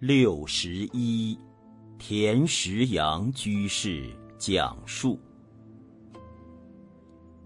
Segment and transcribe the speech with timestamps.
[0.00, 1.36] 六十一，
[1.98, 4.08] 田石阳居士
[4.38, 5.18] 讲述。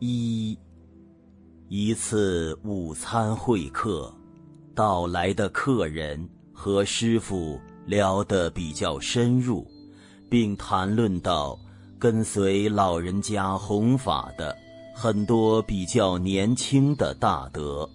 [0.00, 0.58] 一，
[1.68, 4.14] 一次午餐会客，
[4.74, 9.66] 到来的客人和师傅聊得比较深入，
[10.28, 11.58] 并谈论到
[11.98, 14.54] 跟随老人家弘法的
[14.94, 17.88] 很多比较年轻的大德，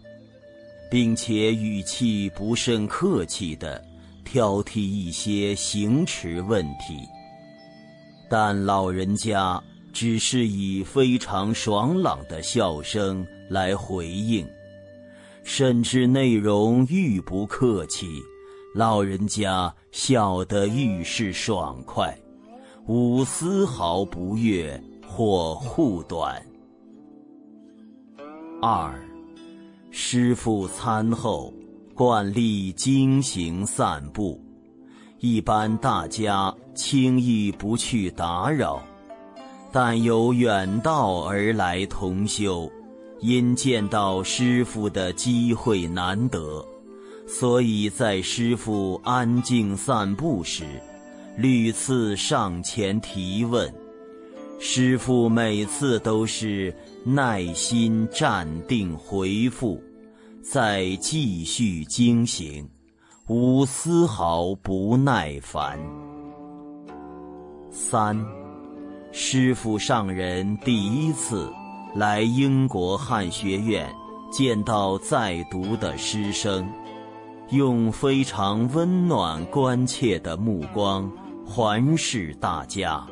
[0.90, 3.86] 并且语气不甚客气的。
[4.28, 7.08] 挑剔一些行持问题，
[8.30, 9.64] 但老人家
[9.94, 14.46] 只是以非常爽朗的笑声来回应，
[15.44, 18.22] 甚至内容愈不客气，
[18.76, 22.14] 老人家笑得愈是爽快，
[22.86, 26.46] 无丝毫不悦或护短。
[28.62, 28.94] 二，
[29.90, 31.54] 师傅餐后。
[31.98, 34.40] 惯例经行散步，
[35.20, 38.84] 一般大家轻易不去打扰。
[39.72, 42.72] 但有远道而来同修，
[43.20, 46.64] 因见到师傅的机会难得，
[47.28, 50.66] 所以在师傅安静散步时，
[51.36, 53.74] 屡次上前提问。
[54.60, 56.72] 师傅每次都是
[57.04, 59.82] 耐心站定回复。
[60.50, 62.70] 再继续经行，
[63.28, 65.78] 无丝毫不耐烦。
[67.70, 68.18] 三，
[69.12, 71.52] 师父上人第一次
[71.94, 73.94] 来英国汉学院，
[74.32, 76.66] 见到在读的师生，
[77.50, 81.12] 用非常温暖关切的目光
[81.46, 83.06] 环视大家。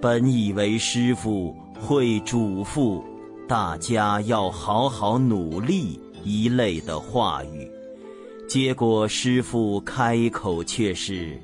[0.00, 3.02] 本以为师父会嘱咐
[3.48, 6.00] 大家要好好努力。
[6.24, 7.70] 一类的话语，
[8.48, 11.38] 结果师傅开口却是：“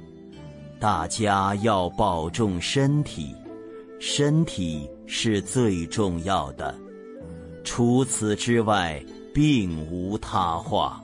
[0.79, 3.35] 大家要保重身体，
[3.99, 6.75] 身体是最重要的。
[7.65, 9.03] 除此之外，
[9.35, 11.03] 并无他话。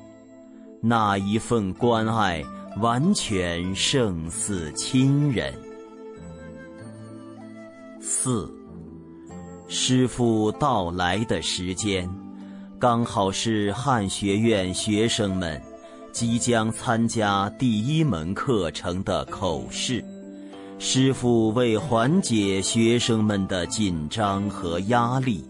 [0.81, 2.45] 那一份关爱，
[2.81, 5.53] 完全胜似亲人。”
[8.01, 8.53] 四，
[9.67, 12.09] 师傅到来的时间。
[12.79, 15.61] 刚好是汉学院学生们
[16.13, 20.05] 即将参加第一门课程的口试，
[20.79, 25.45] 师傅为缓解学生们的紧张和压力，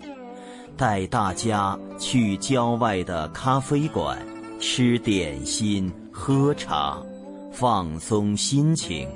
[0.76, 4.18] 带大家去郊外的咖啡馆
[4.60, 7.02] 吃点心、喝茶，
[7.50, 9.08] 放松心情。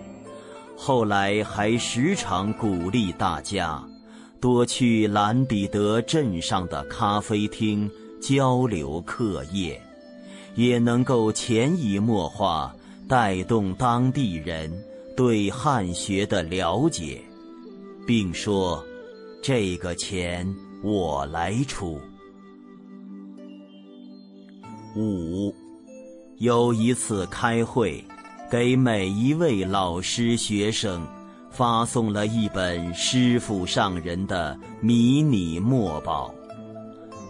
[0.77, 3.83] 后来还时常鼓励大家
[4.41, 7.91] 多去兰比德镇上的咖啡厅。
[8.21, 9.81] 交流课业，
[10.57, 12.75] 也能够潜移默化
[13.07, 14.69] 带动当地人
[15.17, 17.23] 对汉学的了解，
[18.05, 18.85] 并说
[19.41, 22.01] ：“这个钱我来出。”
[24.97, 25.55] 五，
[26.39, 28.05] 有一次开会，
[28.51, 31.07] 给每一位老师学生
[31.59, 36.33] 发送了一本师傅上人的迷你墨宝。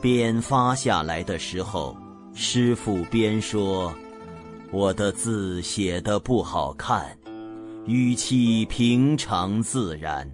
[0.02, 1.96] 边发下来的时候，
[2.34, 3.90] 师傅边说
[4.70, 7.16] ：“我的字写的不好看，
[7.86, 10.30] 语气平常自然，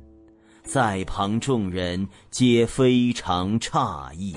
[0.64, 4.36] 在旁众人皆非常诧异。”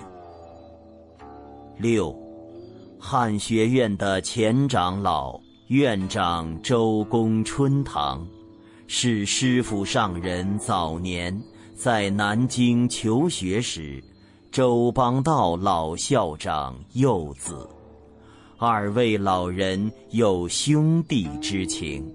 [1.81, 2.15] 六，
[2.99, 8.23] 汉学院的前长老院长周公春堂，
[8.87, 11.39] 是师傅上人早年
[11.75, 14.03] 在南京求学时。
[14.49, 17.69] 周邦道老校长幼子，
[18.57, 22.11] 二位老人有兄弟之情。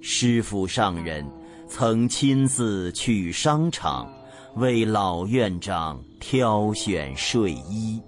[0.00, 1.24] 师傅上人
[1.68, 4.10] 曾亲自去商场
[4.56, 8.00] 为老院长挑选睡衣。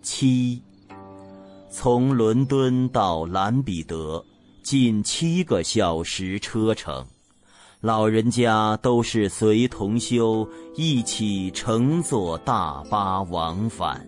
[0.00, 0.62] 七，
[1.68, 4.24] 从伦敦到兰比德，
[4.70, 7.02] 近七个小时车程。
[7.80, 14.06] 老人家都是随同修一起乘坐大巴往返。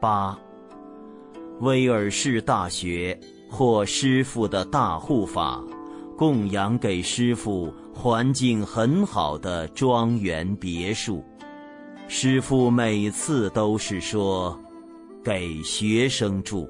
[0.00, 0.34] 八，
[1.60, 5.62] 威尔士大学或师傅的大护法，
[6.16, 11.22] 供养给师傅环境很好的庄园别墅。
[12.08, 14.58] 师傅每次都是说，
[15.22, 16.66] 给学生住，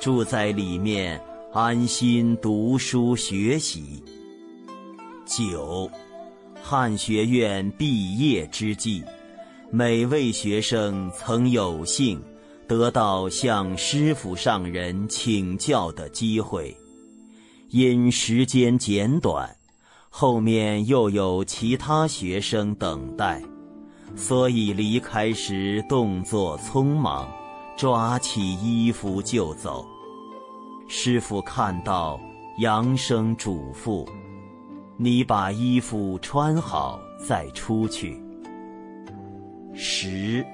[0.00, 1.22] 住在里面
[1.54, 4.02] 安心读书学习。
[5.26, 5.90] 九，
[6.62, 9.04] 汉学院毕业之际，
[9.70, 12.18] 每位学生曾有幸
[12.66, 16.74] 得到向师傅上人请教的机会。
[17.68, 19.54] 因时间简短，
[20.08, 23.42] 后面又有其他学生等待，
[24.16, 27.30] 所以离开时动作匆忙，
[27.76, 29.86] 抓起衣服就走。
[30.94, 32.20] 师傅看到，
[32.58, 34.06] 扬声嘱咐
[34.98, 38.22] ：“你把衣服穿好再出去。”
[39.72, 40.44] 十。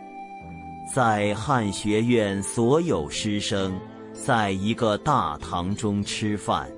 [0.94, 3.76] 在汉学院，所有师生
[4.12, 6.70] 在一个大堂中吃饭，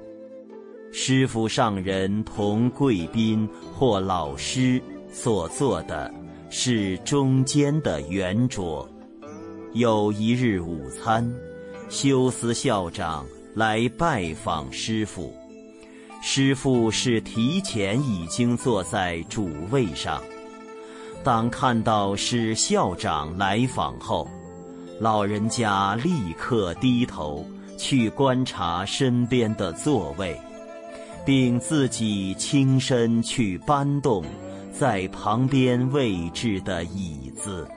[0.91, 4.81] 师傅上人同贵宾或老师
[5.13, 6.11] 所坐的
[6.49, 8.89] 是中间的圆桌。
[9.75, 11.31] 有一日午餐，
[11.91, 13.27] 修斯校长
[13.61, 15.35] 来拜访师傅，
[16.23, 20.19] 师傅是提前已经坐在主位上。
[21.23, 24.27] 当看到是校长来访后，
[24.99, 27.45] 老人家立刻低头
[27.77, 30.41] 去观察身边的座位，
[31.27, 34.25] 并自己亲身去搬动
[34.73, 37.69] 在旁边位置的椅子。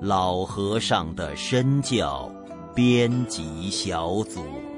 [0.00, 2.30] 老和尚的身教
[2.76, 4.75] 编辑小组。